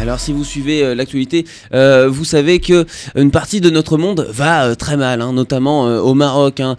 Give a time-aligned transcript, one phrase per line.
[0.00, 4.28] Alors si vous suivez euh, l'actualité, euh, vous savez que une partie de notre monde
[4.30, 6.60] va euh, très mal, hein, notamment au Maroc.
[6.60, 6.76] Hein.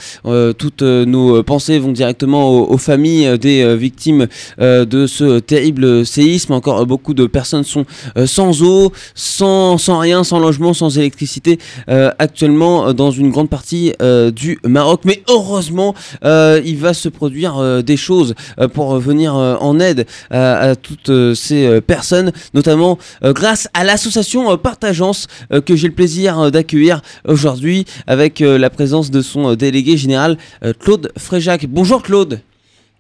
[0.57, 4.27] toutes nos pensées vont directement aux, familles des victimes
[4.59, 6.53] de ce terrible séisme.
[6.53, 7.85] Encore beaucoup de personnes sont
[8.25, 13.93] sans eau, sans, sans rien, sans logement, sans électricité actuellement dans une grande partie
[14.33, 15.01] du Maroc.
[15.05, 15.93] Mais heureusement,
[16.23, 18.35] il va se produire des choses
[18.73, 25.61] pour venir en aide à toutes ces personnes, notamment grâce à l'association euh, Partageance euh,
[25.61, 30.37] que j'ai le plaisir d'accueillir aujourd'hui avec la présence de son délégué général
[30.79, 31.65] Claude Fréjac.
[31.67, 32.41] Bonjour Claude.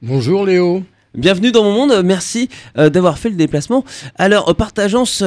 [0.01, 0.83] Bonjour Léo.
[1.17, 3.83] Bienvenue dans mon monde, merci d'avoir fait le déplacement.
[4.15, 5.23] Alors, Partageance,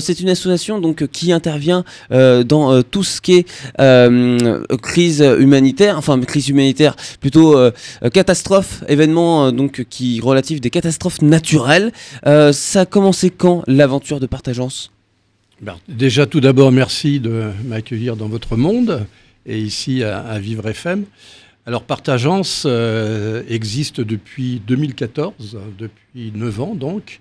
[0.00, 6.48] c'est une association donc qui intervient dans tout ce qui est crise humanitaire, enfin crise
[6.48, 7.56] humanitaire, plutôt
[8.12, 11.92] catastrophe, événements donc qui relatifs des catastrophes naturelles.
[12.24, 14.90] ça a commencé quand l'aventure de Partageance?
[15.60, 19.06] Ben, Déjà, tout d'abord, merci de m'accueillir dans votre monde
[19.46, 21.04] et ici à Vivre FM.
[21.66, 27.20] Alors, Partageance euh, existe depuis 2014, depuis 9 ans donc,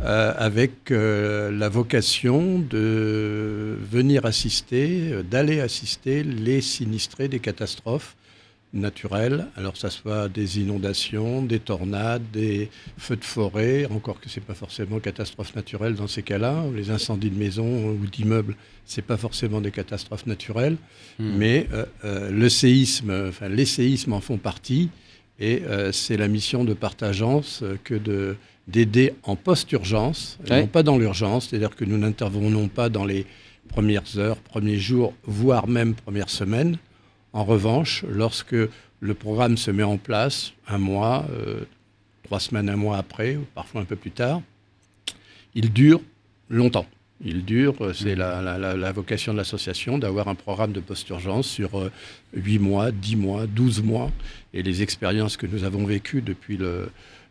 [0.00, 8.16] euh, avec euh, la vocation de venir assister, d'aller assister les sinistrés des catastrophes
[8.76, 9.46] naturelles.
[9.56, 14.46] Alors, ça soit des inondations, des tornades, des feux de forêt, encore que ce n'est
[14.46, 19.16] pas forcément catastrophe naturelle dans ces cas-là, les incendies de maisons ou d'immeubles c'est pas
[19.16, 20.76] forcément des catastrophes naturelles,
[21.18, 21.36] hmm.
[21.36, 24.88] mais euh, euh, le séisme, enfin les séismes en font partie,
[25.38, 28.36] et euh, c'est la mission de Partageance que de
[28.68, 33.24] d'aider en post-urgence, non pas dans l'urgence, c'est-à-dire que nous n'intervenons pas dans les
[33.68, 36.76] premières heures, premiers jours, voire même premières semaines.
[37.36, 38.56] En revanche, lorsque
[39.00, 41.26] le programme se met en place, un mois,
[42.24, 44.40] trois semaines, un mois après, ou parfois un peu plus tard,
[45.54, 46.00] il dure
[46.48, 46.86] longtemps.
[47.24, 51.90] Il dure, euh, c'est la, vocation de l'association d'avoir un programme de post-urgence sur
[52.34, 54.10] 8 euh, mois, 10 mois, 12 mois.
[54.52, 56.58] Et les expériences que nous avons vécues depuis,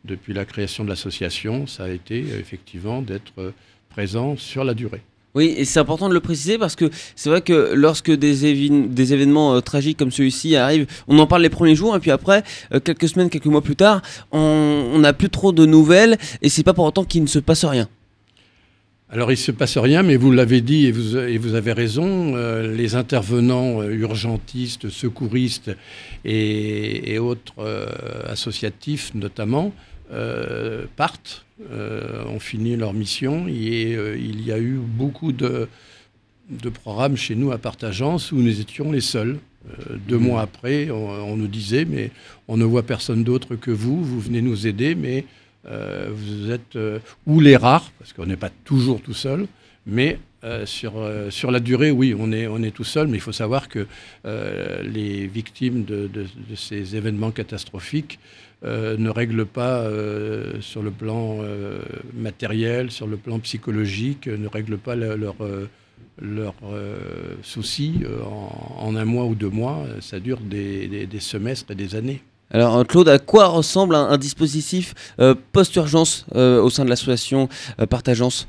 [0.06, 3.54] depuis la création de l'association, ça a été euh, effectivement d'être
[3.90, 5.04] présent sur la durée.
[5.36, 9.62] Oui, et c'est important de le préciser parce que c'est vrai que lorsque des, événements
[9.62, 12.44] tragiques comme celui-ci arrivent, on en parle les premiers jours et puis après,
[12.84, 14.02] quelques semaines, quelques mois plus tard,
[14.32, 17.66] on n'a plus trop de nouvelles et c'est pas pour autant qu'il ne se passe
[17.66, 17.90] rien.
[19.16, 22.76] Alors il ne se passe rien, mais vous l'avez dit et vous, avez raison, euh,
[22.76, 25.72] les intervenants euh, urgentistes, secouristes
[26.26, 27.86] et, autres euh,
[28.28, 29.74] associatifs notamment
[30.96, 35.68] partent, ont fini leur mission et il y a eu beaucoup de,
[36.84, 39.40] programmes chez nous à Partageance où nous étions les seuls.
[40.08, 42.12] deux mois après, on, nous disait, mais
[42.48, 45.26] on ne voit personne d'autre que vous, vous venez nous aider, mais
[45.68, 49.48] euh, vous êtes euh, ou les rares, parce qu'on n'est pas toujours tout seul,
[49.88, 51.02] mais euh, sur,
[51.52, 53.88] la durée, oui, on est, tout seul, mais il faut savoir que
[54.24, 56.10] les victimes de,
[56.56, 58.20] ces événements catastrophiques
[58.66, 59.84] ne règlent pas
[60.60, 61.40] sur le plan
[62.14, 65.36] matériel, sur le plan psychologique, ne règlent pas leurs
[66.22, 66.56] leur,
[67.44, 68.02] soucis
[68.80, 69.86] en, un mois ou deux mois.
[70.02, 72.22] Ça dure des, des semestres et des années.
[72.52, 77.50] Alors euh, Claude, à quoi ressemble un, dispositif euh, post-urgence euh, au sein de l'association
[77.90, 78.48] Partageance?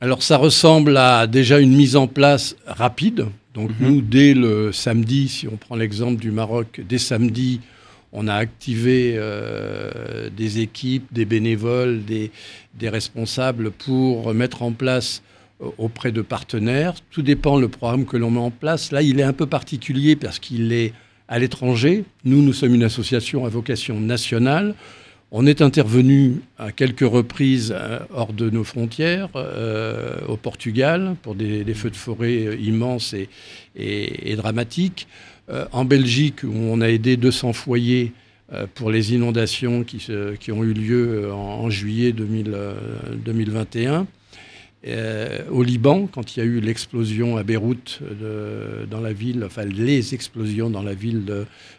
[0.00, 3.26] Alors ça ressemble à déjà une mise en place rapide.
[3.54, 3.88] Donc mhm.
[3.88, 7.60] nous, dès le samedi, si on prend l'exemple du Maroc, dès samedi,
[8.12, 9.18] on a activé
[10.36, 12.30] des équipes, des bénévoles, des,
[12.88, 15.22] responsables pour mettre en place
[15.78, 16.94] auprès de partenaires.
[17.10, 18.92] Tout dépend le programme que l'on met en place.
[18.92, 20.92] Là, il est un peu particulier parce qu'il est
[21.28, 22.04] à l'étranger.
[22.24, 24.74] Nous, nous sommes une association à vocation nationale.
[25.32, 31.36] On est intervenu à quelques reprises euh, hors de nos frontières, euh, au Portugal, pour
[31.36, 33.14] des, feux de forêt euh, immenses
[33.76, 35.06] et, dramatiques.
[35.72, 38.12] En Belgique, où on a aidé 200 foyers
[38.74, 44.06] pour les inondations qui, ont eu lieu en, juillet 2021.
[44.86, 48.00] Euh, au Liban, quand il y a eu l'explosion à Beyrouth,
[48.90, 51.24] dans la ville, enfin les explosions dans la ville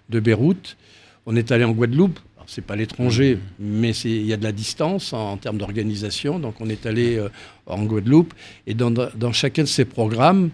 [0.10, 0.78] de, Beyrouth,
[1.25, 2.19] on est allé en Guadeloupe.
[2.48, 6.38] C'est pas l'étranger, mais il y a de la distance en, termes d'organisation.
[6.38, 7.30] Donc on est allé euh,
[7.66, 8.34] en Guadeloupe.
[8.68, 10.50] Et dans, chacun de ces programmes,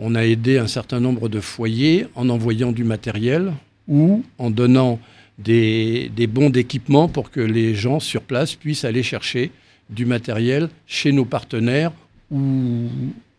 [0.00, 3.52] on a aidé un certain nombre de foyers en envoyant du matériel
[3.86, 4.98] ou en donnant
[5.38, 9.50] des, bons d'équipement pour que les gens sur place puissent aller chercher
[9.90, 11.92] du matériel chez nos partenaires
[12.30, 12.88] ou,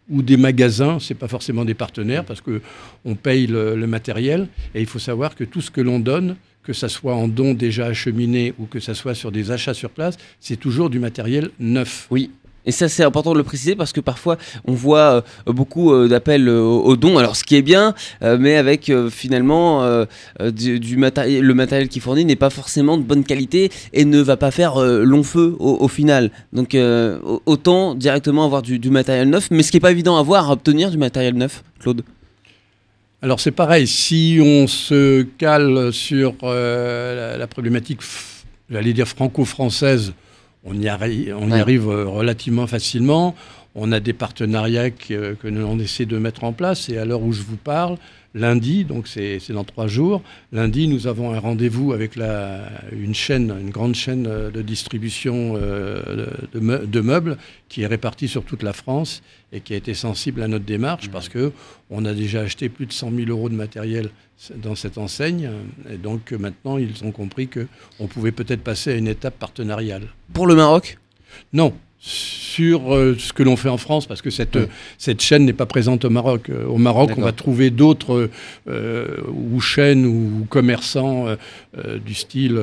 [0.10, 4.48] des magasins, ce n'est pas forcément des partenaires parce qu'on paye le, matériel.
[4.76, 7.56] Et il faut savoir que tout ce que l'on donne que ça soit en dons
[7.56, 11.50] déjà acheminés ou que ça soit sur des achats sur place, c'est toujours du matériel
[11.60, 12.08] neuf.
[12.12, 12.30] Oui,
[12.66, 16.08] et ça, c'est important de le préciser parce que parfois, on voit euh, beaucoup euh,
[16.08, 17.18] d'appels euh, aux dons.
[17.18, 20.06] Alors, ce qui est bien, mais avec finalement
[20.40, 24.38] du, matériel, le matériel qui fournit n'est pas forcément de bonne qualité et ne va
[24.38, 26.32] pas faire long feu au, final.
[26.54, 26.78] Donc,
[27.46, 30.54] autant directement avoir du, matériel neuf, mais ce qui n'est pas évident à avoir, à
[30.54, 32.04] obtenir du matériel neuf, Claude.
[33.22, 38.02] Alors c'est pareil, si on se cale sur la, problématique,
[38.70, 40.14] j'allais dire franco-française,
[40.64, 43.36] on y arrive, on y arrive euh, relativement facilement.
[43.74, 46.90] On a des partenariats que, que nous on essaie de mettre en place.
[46.90, 47.98] Et à l'heure où je vous parle,
[48.34, 53.54] lundi, donc c'est dans trois jours, lundi, nous avons un rendez-vous avec la, une chaîne,
[53.60, 57.38] une grande chaîne euh, de distribution euh, de, de, meubles
[57.68, 61.10] qui est répartie sur toute la France et qui a été sensible à notre démarche
[61.10, 61.52] parce que
[61.90, 64.10] on a déjà acheté plus de 100 000 euros de matériel
[64.56, 65.50] dans cette enseigne.
[65.92, 70.08] Et donc maintenant, ils ont compris qu'on pouvait peut-être passer à une étape partenariale.
[70.34, 70.98] Pour le Maroc?
[71.54, 71.74] Non,
[72.04, 74.58] sur euh, ce que l'on fait en France, parce que cette,
[74.98, 76.50] cette chaîne n'est pas présente au Maroc.
[76.50, 78.30] Euh, au Maroc, on va trouver d'autres
[78.68, 81.28] euh, ou chaînes ou commerçants
[82.04, 82.60] du style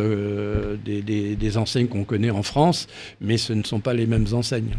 [0.84, 2.88] des, des enseignes qu'on connaît en France,
[3.20, 4.74] mais ce ne sont pas les mêmes enseignes.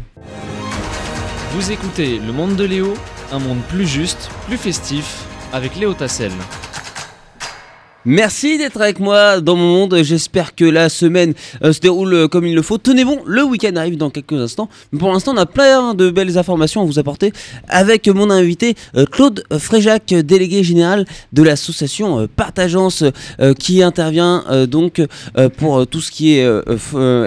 [1.52, 2.94] Vous écoutez Le Monde de Léo,
[3.32, 6.30] un monde plus juste, plus festif, avec Léo Tassel.
[8.06, 9.98] Merci d'être avec moi dans mon monde.
[10.02, 12.78] J'espère que la semaine euh, se déroule euh, comme il le faut.
[12.78, 14.70] Tenez bon, le week-end arrive dans quelques instants.
[14.98, 17.30] Pour l'instant, on a plein de belles informations à vous apporter
[17.68, 21.04] avec mon invité euh, Claude Fréjac, délégué général
[21.34, 23.04] de l'association Partagence,
[23.58, 25.02] qui intervient donc
[25.58, 26.48] pour tout ce qui est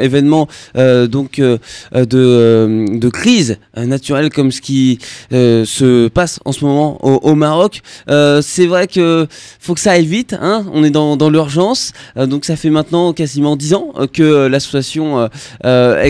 [0.02, 1.60] événement donc de,
[1.94, 5.00] de, crise naturelle comme ce qui
[5.32, 7.82] se passe en ce moment au, au Maroc.
[8.08, 9.28] C'est vrai que
[9.60, 10.36] faut que ça aille vite.
[10.40, 11.94] Hein on est dans, l'urgence.
[12.18, 15.30] Euh, donc ça fait maintenant quasiment 10 ans euh, que euh, l'association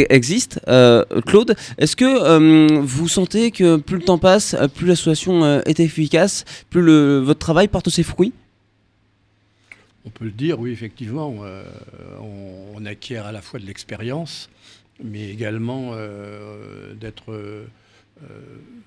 [0.10, 0.60] existe.
[1.26, 7.20] Claude, est-ce que vous sentez que plus le temps passe, plus l'association est efficace, plus
[7.20, 8.34] votre travail porte ses fruits?
[10.06, 11.34] On peut le dire, oui, effectivement.
[12.22, 14.50] on, acquiert à la fois de l'expérience,
[15.02, 15.94] mais également
[17.00, 17.34] d'être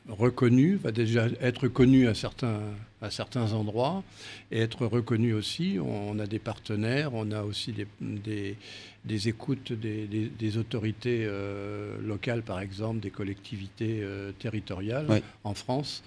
[0.08, 2.61] reconnu, va déjà être connu à certains,
[3.03, 4.03] à certains endroits
[4.50, 5.79] et être reconnu aussi.
[5.81, 8.56] On, a des partenaires, on a aussi des,
[9.05, 16.03] des, écoutes des, autorités euh, locales, par exemple, des collectivités euh, territoriales en France.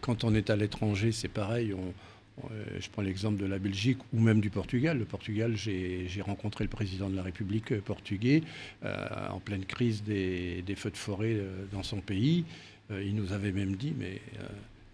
[0.00, 1.74] quand on est à l'étranger, c'est pareil.
[1.74, 1.92] On,
[2.44, 4.98] euh, je prends l'exemple de la Belgique ou même du Portugal.
[4.98, 8.42] Le Portugal, j'ai rencontré le président de la République euh, portugais
[8.84, 11.38] euh, en pleine crise des, feux de forêt
[11.72, 12.44] dans son pays.
[12.90, 14.20] Il nous avait même dit, mais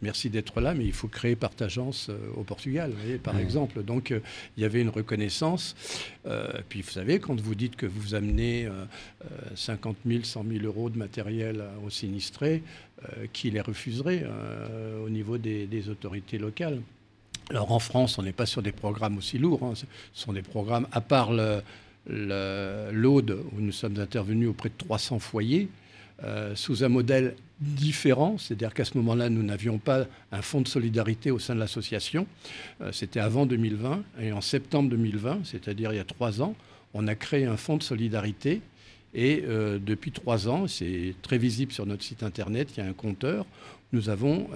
[0.02, 2.92] merci d'être là, mais il faut créer Partagence au Portugal,
[3.22, 3.82] par exemple.
[3.82, 4.12] Donc,
[4.56, 5.74] il y avait une reconnaissance.
[6.68, 8.68] puis, vous savez, quand vous dites que vous amenez
[9.54, 12.62] 50 000, 100 000 euros de matériel aux sinistrés,
[13.32, 14.26] qui les refuserait
[15.04, 16.80] au niveau des autorités locales?
[17.50, 19.62] Alors en France, on n'est pas sur des programmes aussi lourds.
[19.62, 19.74] Hein.
[19.74, 21.30] Ce sont des programmes, à part
[22.06, 25.68] l'Aude, où nous sommes intervenus auprès de 300 foyers,
[26.22, 30.68] euh, sous un modèle différent, c'est-à-dire qu'à ce moment-là, nous n'avions pas un fonds de
[30.68, 32.26] solidarité au sein de l'association.
[32.80, 34.02] Euh, c'était avant 2020.
[34.20, 36.54] Et en septembre 2020, c'est-à-dire il y a trois ans,
[36.94, 38.60] on a créé un fonds de solidarité.
[39.12, 42.88] Et euh, depuis trois ans, c'est très visible sur notre site internet, il y a
[42.88, 43.46] un compteur
[43.92, 44.48] nous avons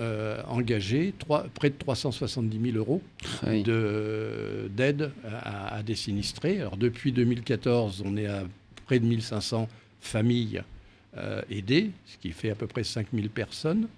[0.48, 1.14] engagé
[1.54, 3.00] près de 370 000 euros
[3.44, 5.12] d'aide
[5.44, 6.60] à, des sinistrés.
[6.60, 8.42] Alors depuis 2014, on est à
[8.86, 9.68] près de 1500
[10.00, 10.62] familles
[11.16, 13.88] euh, aidées, ce qui fait à peu près 5000 personnes.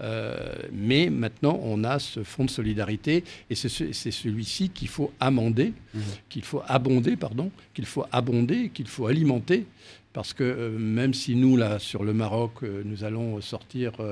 [0.00, 5.72] Euh, mais maintenant, on a ce fonds de solidarité et c'est celui-ci qu'il faut amender,
[5.94, 6.00] mmh.
[6.28, 9.66] qu'il faut abonder, pardon, qu'il faut abonder, qu'il faut alimenter
[10.12, 14.02] parce que euh, même si nous, là, sur le Maroc, euh, nous allons sortir 30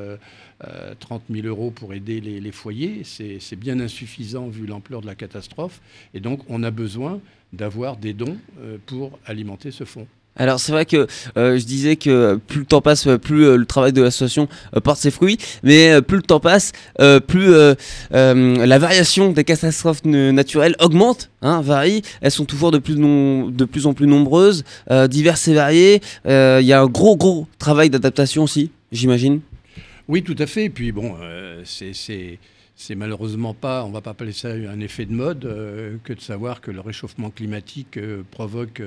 [0.63, 0.95] euh,
[1.31, 5.81] 000 euros pour aider les, foyers, c'est bien insuffisant vu l'ampleur de la catastrophe.
[6.15, 7.21] Et donc, on a besoin
[7.53, 8.37] d'avoir des dons
[8.87, 10.07] pour alimenter ce fonds.
[10.39, 14.03] Alors c'est vrai que je disais que plus le temps passe, plus le travail de
[14.03, 14.49] l'association
[14.83, 16.73] porte ses fruits, mais plus le temps passe,
[17.27, 17.53] plus
[18.11, 22.03] la variation des catastrophes naturelles augmente, hein, varie.
[22.21, 24.65] Elles sont toujours de plus, de plus en plus nombreuses,
[25.09, 26.01] diverses et variées.
[26.25, 29.41] Il y a un gros gros travail d'adaptation aussi, j'imagine.
[30.09, 30.65] Oui, tout à fait.
[30.65, 31.17] Et puis bon,
[31.65, 32.39] c'est
[32.79, 36.21] c'est malheureusement pas, on va pas appeler ça un effet de mode, euh, que de
[36.21, 38.81] savoir que le réchauffement climatique euh, provoque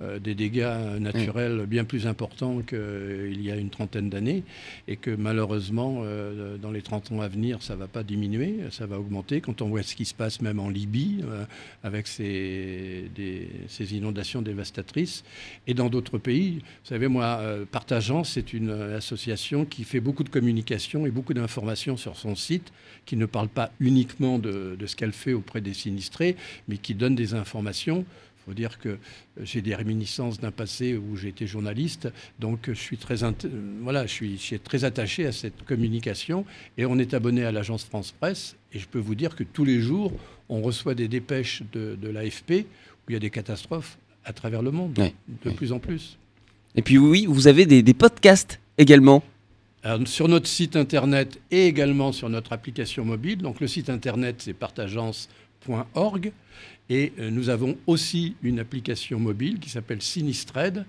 [0.00, 4.44] euh, des dégâts naturels bien plus importants qu'il y a une trentaine d'années,
[4.88, 6.04] et que malheureusement,
[6.60, 9.42] dans les 30 ans à venir, ça va pas diminuer, ça va augmenter.
[9.42, 11.22] Quand on voit ce qui se passe même en Libye,
[11.82, 13.10] avec ces,
[13.68, 15.22] ces, inondations dévastatrices,
[15.66, 20.30] et dans d'autres pays, vous savez, moi, Partageant, c'est une association qui fait beaucoup de
[20.30, 22.72] communication et beaucoup d'informations sur son site,
[23.04, 26.36] qui ne parle pas uniquement de, ce qu'elle fait auprès des sinistrés,
[26.68, 28.04] mais qui donne des informations.
[28.06, 28.98] Il faut dire que
[29.42, 33.16] j'ai des réminiscences d'un passé où j'ai été journaliste, donc je suis très,
[33.82, 36.44] voilà, je suis, très attaché à cette communication.
[36.78, 39.64] Et on est abonné à l'agence France Presse, et je peux vous dire que tous
[39.64, 40.12] les jours,
[40.48, 44.70] on reçoit des dépêches de, l'AFP où il y a des catastrophes à travers le
[44.70, 46.18] monde, de plus en plus.
[46.76, 49.24] Et puis oui, vous avez des podcasts également
[50.06, 53.38] sur notre site internet et également sur notre application mobile.
[53.38, 56.32] Donc le site internet c'est partageance.org
[56.90, 60.84] et euh, nous avons aussi une application mobile qui s'appelle Sinistred.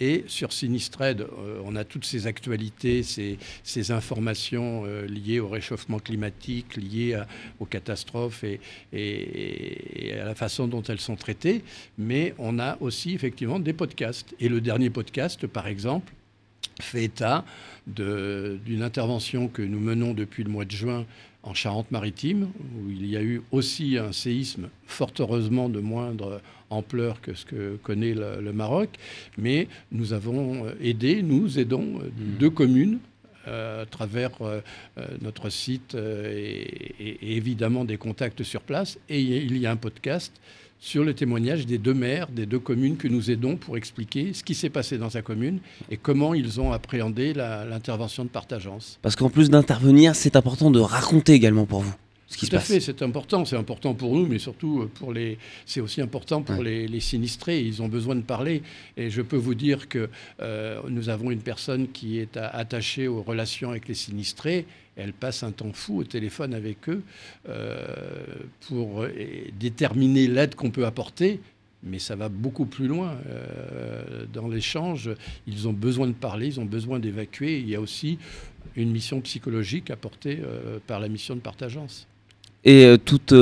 [0.00, 6.00] Et sur Sinistred, euh, on a toutes ces actualités, ces, informations euh, liées au réchauffement
[6.00, 7.22] climatique, liées
[7.60, 8.44] aux catastrophes
[8.92, 11.62] et, à la façon dont elles sont traitées.
[11.96, 14.34] Mais on a aussi effectivement des podcasts.
[14.40, 16.12] Et le dernier podcast, par exemple,
[16.80, 17.44] fait état
[17.86, 21.04] d'une intervention que nous menons depuis le mois de juin
[21.42, 26.40] en Charente-Maritime, où il y a eu aussi un séisme fort heureusement de moindre
[26.70, 28.88] ampleur que ce que connaît le, Maroc.
[29.36, 32.10] Mais nous avons aidé, nous aidons mmh.
[32.38, 33.13] deux communes euh,
[33.46, 34.60] à travers euh,
[34.98, 38.98] euh, notre site et, et, évidemment des contacts sur place.
[39.08, 40.32] Et il y a un podcast
[40.84, 44.44] sur le témoignage des deux maires des deux communes que nous aidons pour expliquer ce
[44.44, 45.60] qui s'est passé dans sa commune
[45.90, 48.98] et comment ils ont appréhendé l'intervention de partageance.
[49.00, 51.94] Parce qu'en plus d'intervenir, c'est important de raconter également pour vous.
[52.26, 53.44] Ce qui Tout à fait, c'est important.
[53.44, 55.38] C'est important pour nous, mais surtout euh, pour les.
[55.66, 57.60] C'est aussi important pour les, sinistrés.
[57.60, 58.62] Ils ont besoin de parler.
[58.96, 60.08] Et je peux vous dire que
[60.40, 64.66] euh, nous avons une personne qui est attachée aux relations avec les sinistrés
[64.96, 67.02] elle passe un temps fou au téléphone avec eux
[67.48, 67.84] euh,
[68.68, 69.04] pour
[69.58, 71.40] déterminer l'aide qu'on peut apporter.
[71.82, 73.16] Mais ça va beaucoup plus loin.
[73.28, 75.10] Euh, dans l'échange,
[75.48, 77.58] ils ont besoin de parler, ils ont besoin d'évacuer.
[77.58, 78.18] Il y a aussi
[78.76, 80.38] une mission psychologique apportée
[80.86, 82.06] par la mission de partageance
[82.64, 83.34] et toutes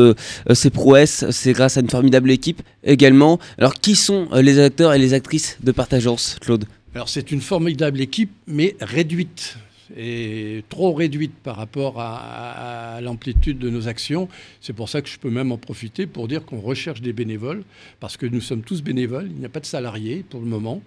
[0.52, 3.38] ces prouesses, c'est grâce à une formidable équipe également.
[3.58, 6.64] Alors, qui sont les acteurs et les actrices de Partageance, Claude?
[6.94, 9.56] Alors, c'est une formidable équipe, mais réduite
[9.96, 14.28] est trop réduite par rapport à, l'amplitude de nos actions.
[14.60, 17.64] C'est pour ça que je peux même en profiter pour dire qu'on recherche des bénévoles,
[18.00, 20.82] parce que nous sommes tous bénévoles, il n'y a pas de salariés pour le moment.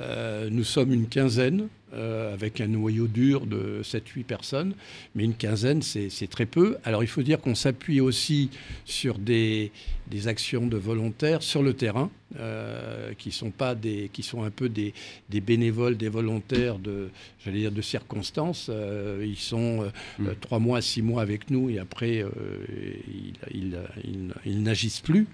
[0.00, 4.74] Euh, nous sommes une quinzaine, euh, avec un noyau dur de 7-8 personnes,
[5.14, 6.76] mais une quinzaine, c'est très peu.
[6.84, 8.50] Alors il faut dire qu'on s'appuie aussi
[8.84, 9.72] sur des,
[10.08, 14.50] des, actions de volontaires sur le terrain, euh, qui sont pas des, qui sont un
[14.50, 14.92] peu des,
[15.30, 17.08] des bénévoles, des volontaires de,
[17.44, 18.70] j'allais dire de circonstances.
[19.22, 20.26] ils sont mmh.
[20.40, 22.24] trois mois, six mois avec nous et après
[23.52, 25.26] ils, ils, ils n'agissent plus.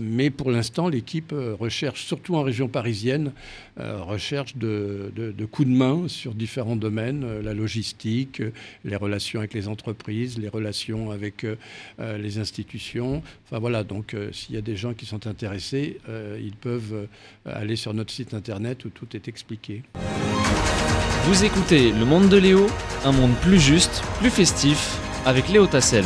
[0.00, 3.32] mais pour l'instant, l'équipe recherche, surtout en région parisienne,
[3.80, 8.52] euh, recherche de, de, coups de main sur différents domaines, euh, la logistique, euh,
[8.84, 11.44] les relations avec les entreprises, les relations avec
[11.98, 13.22] les institutions.
[13.46, 15.98] Enfin voilà, donc s'il y a des gens qui sont intéressés,
[16.40, 17.08] ils peuvent
[17.44, 19.82] aller sur notre site internet où tout est expliqué.
[21.24, 22.66] Vous écoutez Le Monde de Léo,
[23.04, 26.04] un monde plus juste, plus festif, avec Léo Tassel.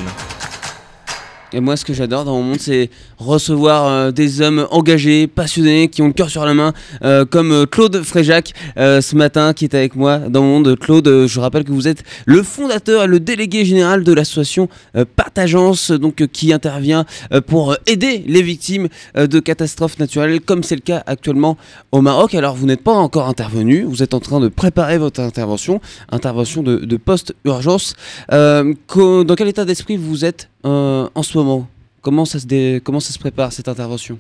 [1.55, 5.89] Et moi, ce que j'adore dans mon monde, c'est recevoir euh, des hommes engagés, passionnés,
[5.89, 6.73] qui ont le cœur sur la main,
[7.05, 10.79] euh, comme euh, Claude Fréjac ce matin, qui est avec moi dans mon monde.
[10.79, 14.69] Claude, je rappelle que vous êtes le fondateur, le délégué général de l'association
[15.17, 17.05] Partagence, donc qui intervient
[17.47, 21.57] pour aider les victimes de catastrophes naturelles, comme c'est le cas actuellement
[21.93, 22.35] au Maroc.
[22.35, 25.81] Alors, vous n'êtes pas encore intervenu, vous êtes en train de préparer votre intervention,
[26.11, 27.95] intervention de, de post-urgence.
[28.31, 31.69] dans quel état d'esprit vous êtes euh, en ce moment
[32.03, 34.19] comment ça, se comment ça se prépare cette intervention?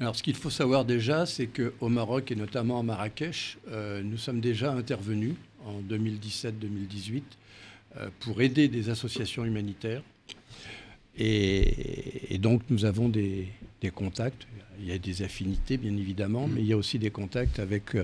[0.00, 4.16] Alors, ce qu'il faut savoir déjà, c'est qu'au Maroc et notamment à Marrakech, euh, nous
[4.16, 5.34] sommes déjà intervenus
[5.64, 7.22] en 2017-2018
[7.96, 10.02] euh, pour aider des associations humanitaires.
[11.16, 13.46] Et, donc, nous avons des,
[13.84, 14.46] des, contacts
[14.80, 17.94] il y a des affinités, bien évidemment, mais il y a aussi des contacts avec
[17.94, 18.02] euh,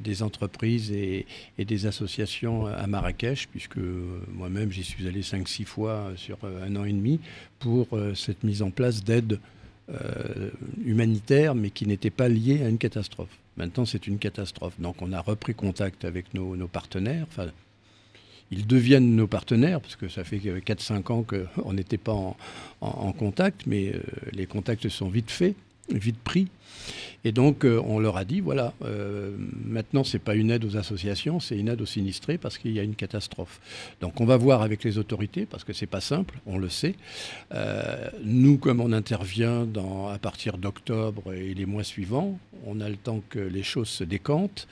[0.00, 1.26] des entreprises et,
[1.58, 3.78] des associations à Marrakech, puisque
[4.32, 7.20] moi-même, j'y suis allé 5-6 fois sur un an et demi
[7.58, 9.38] pour euh, cette mise en place d'aides
[9.88, 10.50] euh,
[10.84, 13.30] humanitaires, mais qui n'étaient pas liées à une catastrophe.
[13.56, 14.74] Maintenant, c'est une catastrophe.
[14.78, 17.26] Donc, on a repris contact avec nos, partenaires.
[18.50, 22.14] Ils deviennent nos partenaires, parce que ça fait 4-5 ans qu'on n'était pas
[22.80, 23.92] en, contact, mais
[24.32, 25.56] les contacts sont vite faits,
[25.90, 26.48] vite pris.
[27.24, 29.34] Et donc, euh, on leur a dit, voilà, euh,
[29.64, 32.72] maintenant, ce n'est pas une aide aux associations, c'est une aide aux sinistrés parce qu'il
[32.72, 33.60] y a une catastrophe.
[34.00, 36.68] Donc, on va voir avec les autorités, parce que ce n'est pas simple, on le
[36.68, 36.94] sait.
[37.52, 39.66] Euh, nous, comme on intervient
[40.12, 44.04] à partir d'octobre et les mois suivants, on a le temps que les choses se
[44.04, 44.68] décantent.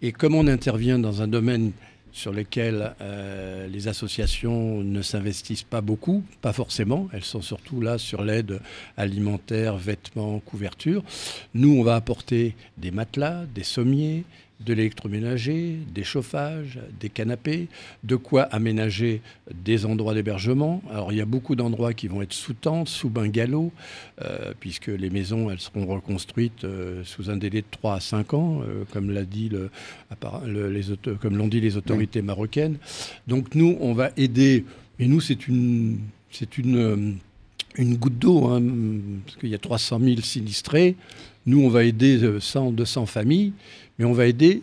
[0.00, 1.72] Et comme on intervient dans un domaine
[2.16, 7.08] sur lesquelles euh, les associations ne s'investissent pas beaucoup, pas forcément.
[7.12, 8.58] Elles sont surtout là sur l'aide
[8.96, 11.04] alimentaire, vêtements, couverture.
[11.52, 14.24] Nous, on va apporter des matelas, des sommiers,
[14.64, 17.68] de l'électroménager, des chauffages, des canapés,
[18.04, 19.20] de quoi aménager
[19.54, 20.82] des endroits d'hébergement.
[20.90, 23.70] Alors il y a beaucoup d'endroits qui vont être sous tente, sous bungalow,
[24.22, 28.34] euh, puisque les maisons elles seront reconstruites euh, sous un délai de 3 à 5
[28.34, 29.70] ans, euh, comme l'a dit le,
[30.46, 30.84] les
[31.20, 32.78] comme l'ont dit les autorités marocaines.
[33.26, 34.64] Donc nous on va aider,
[34.98, 35.98] et nous c'est une
[36.30, 37.18] c'est une
[37.78, 38.62] une goutte d'eau, hein,
[39.26, 40.96] parce qu'il y a 300 000 sinistrés.
[41.44, 43.52] Nous, on va aider 100, 200 familles
[43.98, 44.62] mais on va aider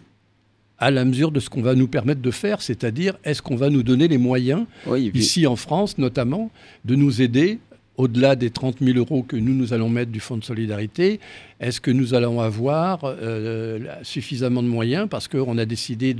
[0.79, 3.69] à la mesure de ce qu'on va nous permettre de faire, c'est-à-dire est-ce qu'on va
[3.69, 4.65] nous donner les moyens,
[5.13, 6.51] ici en France notamment,
[6.83, 7.59] de nous aider
[7.95, 11.19] au-delà des 30 000 euros que nous, nous allons mettre du Fonds de solidarité,
[11.59, 15.07] est-ce que nous allons avoir euh, suffisamment de moyens?
[15.09, 16.15] Parce qu'on a décidé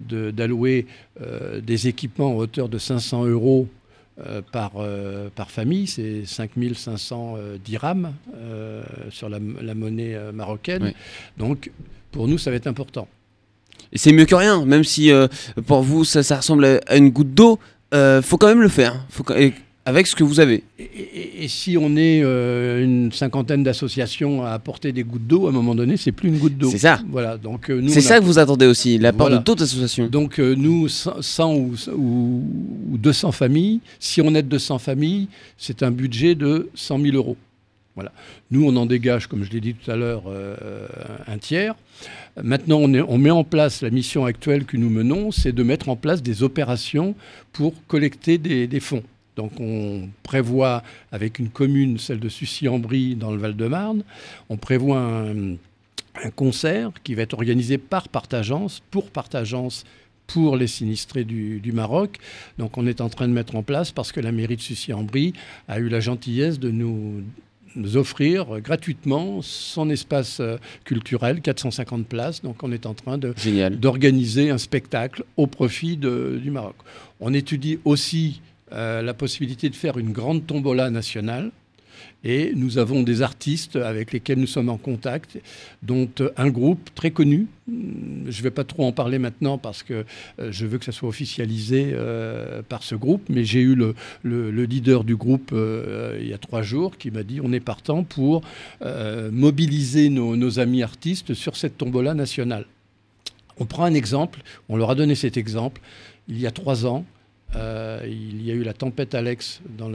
[0.00, 0.86] d'allouer
[1.18, 3.68] de, euh, des équipements à hauteur de 500 euros
[4.52, 4.72] par,
[5.34, 8.12] par famille, c'est 5500 dirhams
[9.10, 9.38] sur la,
[9.74, 10.92] monnaie marocaine.
[11.38, 11.70] Donc,
[12.12, 13.08] pour nous, ça va être important.
[13.92, 15.26] Et c'est mieux que rien, même si euh,
[15.66, 17.58] pour vous, ça, ça, ressemble à une goutte d'eau,
[17.94, 19.24] euh, faut quand même le faire, faut,
[19.84, 20.62] avec ce que vous avez.
[20.78, 25.52] Et, si on est euh, une cinquantaine d'associations à apporter des gouttes d'eau, à un
[25.52, 26.70] moment donné, c'est plus une goutte d'eau.
[26.70, 27.00] C'est ça.
[27.08, 27.36] Voilà.
[27.38, 30.06] Donc euh, c'est ça que vous attendez aussi, l'apport de d'autres associations.
[30.06, 36.34] Donc nous, 100 ou, ou, 200 familles, si on aide 200 familles, c'est un budget
[36.34, 37.36] de 100 000 euros.
[37.96, 38.12] Voilà.
[38.50, 40.22] Nous, on en dégage, comme je l'ai dit tout à l'heure,
[41.26, 41.74] un tiers.
[42.42, 45.96] Maintenant, on, met en place la mission actuelle que nous menons, c'est de mettre en
[45.96, 47.14] place des opérations
[47.52, 49.02] pour collecter des, fonds.
[49.40, 50.82] Donc on prévoit
[51.12, 54.04] avec une commune, celle de Sucy-en-Brie dans le Val-de-Marne,
[54.50, 55.56] on prévoit un,
[56.36, 59.84] concert qui va être organisé par Partagence, pour Partagence,
[60.26, 62.18] pour les sinistrés du, du, Maroc.
[62.58, 65.32] Donc on est en train de mettre en place, parce que la mairie de Sucy-en-Brie
[65.68, 67.22] a eu la gentillesse de nous
[67.76, 72.42] nous offrir gratuitement son espace euh, culturel, 450 places.
[72.42, 76.74] Donc on est en train d'organiser un spectacle au profit du Maroc.
[77.20, 78.40] On étudie aussi
[78.72, 81.50] euh, la possibilité de faire une grande tombola nationale
[82.22, 85.38] et nous avons des artistes avec lesquels nous sommes en contact,
[85.82, 87.46] dont un groupe très connu.
[87.68, 90.04] Je ne vais pas trop en parler maintenant parce que
[90.38, 93.94] euh, je veux que ça soit officialisé euh, par ce groupe, mais j'ai eu le,
[94.64, 98.04] leader du groupe euh, il y a trois jours qui m'a dit on est partant
[98.04, 98.42] pour
[99.32, 102.66] mobiliser nos amis artistes sur cette tombola nationale.
[103.58, 105.80] On prend un exemple, on leur a donné cet exemple
[106.28, 107.04] il y a trois ans.
[107.56, 109.90] Euh, il y a eu la tempête Alex dans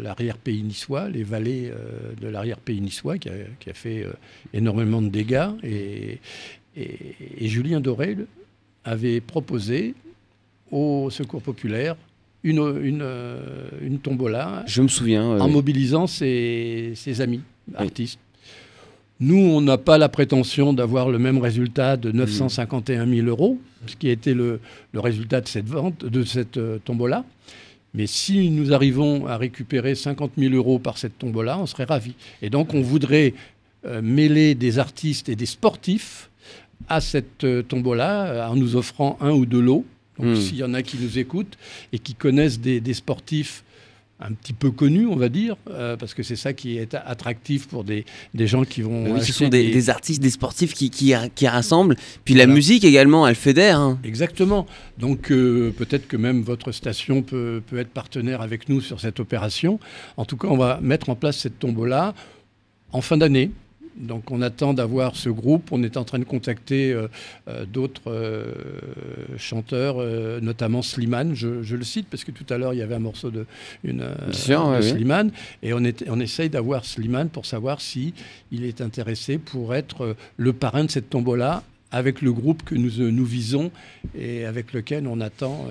[0.00, 4.12] l'arrière-pays niçois, les vallées euh, de l'arrière-pays niçois, qui a, fait euh,
[4.52, 5.50] énormément de dégâts.
[5.64, 6.18] Et,
[7.40, 8.16] Julien Doré
[8.84, 9.94] avait proposé
[10.70, 11.96] au Secours populaire
[12.42, 12.58] une,
[13.82, 14.64] une, tombola.
[14.66, 15.38] Je me souviens.
[15.38, 17.42] En mobilisant ses, amis
[17.74, 18.18] artistes.
[19.24, 23.56] Nous, on n'a pas la prétention d'avoir le même résultat de 951 000 euros,
[23.86, 24.58] ce qui a été le,
[24.96, 27.24] résultat de cette vente, de cette euh, tombola.
[27.94, 32.16] Mais si nous arrivons à récupérer 50 000 euros par cette tombola, on serait ravis.
[32.42, 33.34] Et donc, on voudrait
[33.86, 36.28] euh, mêler des artistes et des sportifs
[36.88, 39.84] à cette euh, tombola en nous offrant un ou deux lots.
[40.18, 40.40] Donc, hmm.
[40.40, 41.56] s'il y en a qui nous écoutent
[41.92, 43.62] et qui connaissent des sportifs
[44.24, 47.68] un petit peu connu, on va dire, euh, parce que c'est ça qui est attractif
[47.68, 48.04] pour des,
[48.34, 49.14] des gens qui vont.
[49.14, 51.96] Oui, ce sont des, artistes, des sportifs qui, qui, qui rassemblent.
[52.24, 53.78] Puis la musique également, elle fédère.
[53.78, 53.98] Hein.
[54.04, 54.66] Exactement.
[54.98, 59.20] Donc euh, peut-être que même votre station peut, peut être partenaire avec nous sur cette
[59.20, 59.78] opération.
[60.16, 62.14] En tout cas, on va mettre en place cette tombola
[62.92, 63.50] en fin d'année.
[63.96, 65.68] Donc on attend d'avoir ce groupe.
[65.70, 67.08] On est en train de contacter euh,
[67.48, 68.52] euh, d'autres euh,
[69.36, 69.96] chanteurs,
[70.40, 71.34] notamment Slimane.
[71.34, 73.46] Je, le cite parce que tout à l'heure il y avait un morceau de,
[73.84, 75.30] une, Slimane
[75.62, 78.14] et on, est, on essaye d'avoir Slimane pour savoir si
[78.50, 83.10] il est intéressé pour être le parrain de cette tombola avec le groupe que nous,
[83.10, 83.70] nous visons
[84.16, 85.66] et avec lequel on attend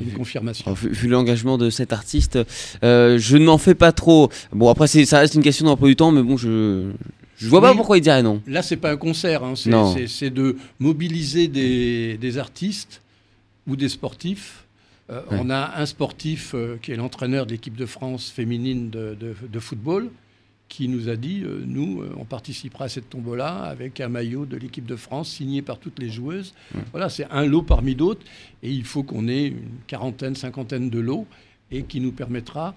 [0.00, 0.72] une confirmation.
[0.72, 2.38] vu, l'engagement de cet artiste,
[2.82, 4.30] je ne m'en fais pas trop.
[4.52, 6.92] Bon, après, ça reste une question d'emploi du temps, mais bon, je,
[7.44, 8.42] je vois pas pourquoi il dirait non.
[8.46, 9.54] Là, c'est pas un concert, hein.
[10.06, 13.02] c'est de mobiliser des, artistes
[13.66, 14.60] ou des sportifs
[15.10, 19.14] Euh, on a un sportif euh, qui est l'entraîneur de l'équipe de France féminine de,
[19.20, 20.08] de- de football
[20.70, 24.56] qui nous a dit, euh, nous, on participera à cette tombola avec un maillot de
[24.56, 26.54] l'équipe de France signé par toutes les joueuses.
[26.92, 28.22] Voilà, c'est un lot parmi d'autres.
[28.62, 31.26] Et il faut qu'on ait une quarantaine, cinquantaine de lots
[31.70, 32.74] et qui nous permettra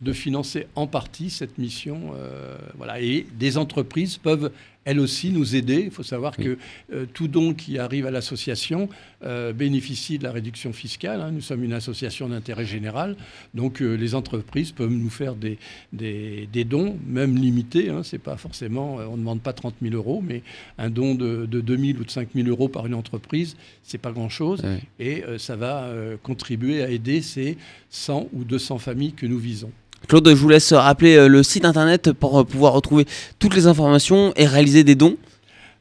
[0.00, 2.12] de financer en partie cette mission.
[2.14, 3.00] euh, voilà.
[3.00, 4.50] Et des entreprises peuvent,
[4.86, 5.82] elles aussi, nous aider.
[5.84, 6.44] Il faut savoir Oui.
[6.44, 6.58] que
[6.94, 8.88] euh, tout don qui arrive à l'association
[9.24, 11.20] euh, bénéficie de la réduction fiscale.
[11.20, 11.32] hein.
[11.32, 13.16] Nous sommes une association d'intérêt général.
[13.52, 15.58] Donc euh, les entreprises peuvent nous faire des,
[15.92, 17.90] des, des dons, même limités.
[17.90, 18.02] Hein.
[18.04, 20.42] C'est pas forcément, on ne demande pas 30 000 euros, mais
[20.78, 23.98] un don de, de 2 000 ou de 5 000 euros par une entreprise, c'est
[23.98, 24.62] pas grand-chose.
[25.00, 25.90] Et ça va
[26.22, 27.58] contribuer à aider ces
[27.90, 29.72] 100 ou 200 familles que nous visons.
[30.08, 33.06] Claude, je vous laisse rappeler euh, le site internet pour euh, pouvoir retrouver
[33.40, 35.16] toutes les informations et réaliser des dons.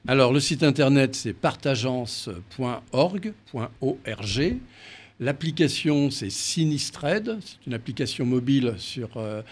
[0.08, 3.34] Alors, le site internet, c'est partagence.org.
[3.54, 4.58] .org.
[5.20, 7.38] L'application, c'est Sinistred.
[7.40, 9.44] C'est une application mobile sur euh,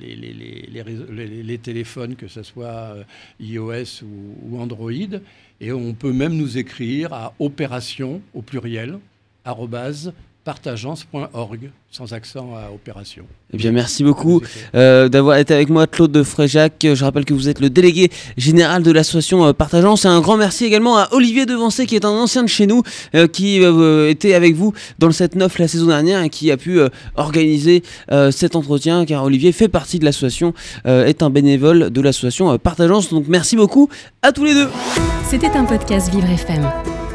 [0.00, 2.94] les, téléphones, que ce soit
[3.40, 5.18] iOS ou, ou Android.
[5.60, 9.00] Et on peut même nous écrire à opération, au pluriel,
[9.44, 10.12] arrobase,
[10.44, 13.24] partagence.org, sans accent à opération.
[13.52, 14.40] Eh bien, merci beaucoup
[14.74, 16.74] euh, d'avoir été avec moi, Claude de Fréjac.
[16.82, 20.04] Je rappelle que vous êtes le délégué général de l'association euh, Partageance.
[20.04, 22.82] Et un grand merci également à Olivier Devancé, qui est un ancien de chez nous,
[23.14, 26.56] euh, qui euh, était avec vous dans le 7-9 la saison dernière et qui a
[26.56, 30.54] pu euh, organiser euh, cet entretien, car Olivier fait partie de l'association,
[30.86, 33.10] euh, est un bénévole de l'association euh, Partageance.
[33.10, 33.88] Donc, merci beaucoup
[34.22, 34.68] à tous les deux.
[35.28, 36.68] C'était un podcast Vivre FM.